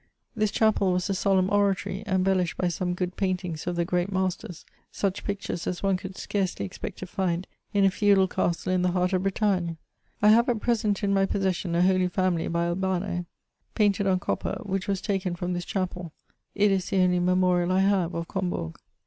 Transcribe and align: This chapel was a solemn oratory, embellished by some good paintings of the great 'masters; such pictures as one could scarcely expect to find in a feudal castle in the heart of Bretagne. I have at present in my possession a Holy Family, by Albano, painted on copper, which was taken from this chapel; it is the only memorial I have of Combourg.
This 0.35 0.49
chapel 0.49 0.91
was 0.93 1.11
a 1.11 1.13
solemn 1.13 1.47
oratory, 1.51 2.03
embellished 2.07 2.57
by 2.57 2.69
some 2.69 2.95
good 2.95 3.15
paintings 3.15 3.67
of 3.67 3.75
the 3.75 3.85
great 3.85 4.11
'masters; 4.11 4.65
such 4.91 5.23
pictures 5.23 5.67
as 5.67 5.83
one 5.83 5.95
could 5.95 6.17
scarcely 6.17 6.65
expect 6.65 6.97
to 6.97 7.05
find 7.05 7.45
in 7.71 7.85
a 7.85 7.91
feudal 7.91 8.27
castle 8.27 8.73
in 8.73 8.81
the 8.81 8.93
heart 8.93 9.13
of 9.13 9.21
Bretagne. 9.21 9.75
I 10.19 10.29
have 10.29 10.49
at 10.49 10.59
present 10.59 11.03
in 11.03 11.13
my 11.13 11.27
possession 11.27 11.75
a 11.75 11.83
Holy 11.83 12.07
Family, 12.07 12.47
by 12.47 12.65
Albano, 12.65 13.27
painted 13.75 14.07
on 14.07 14.17
copper, 14.19 14.59
which 14.63 14.87
was 14.87 15.01
taken 15.01 15.35
from 15.35 15.53
this 15.53 15.65
chapel; 15.65 16.13
it 16.55 16.71
is 16.71 16.89
the 16.89 16.97
only 16.97 17.19
memorial 17.19 17.71
I 17.71 17.81
have 17.81 18.15
of 18.15 18.27
Combourg. 18.27 18.77